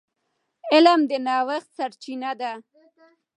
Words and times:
علم 0.73 0.99
د 1.09 1.11
نوښت 1.25 1.69
سرچینه 1.77 2.31
ده. 2.39 2.51